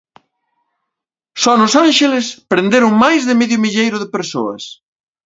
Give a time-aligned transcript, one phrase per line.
[1.41, 4.63] Só nos Ánxeles, prenderon máis de medio milleiro de persoas.